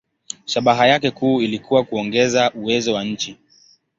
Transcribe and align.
Shabaha 0.45 0.87
yake 0.87 1.11
kuu 1.11 1.41
ilikuwa 1.41 1.83
kuongeza 1.83 2.51
uwezo 2.53 2.93
wa 2.93 3.03
nchi. 3.03 3.37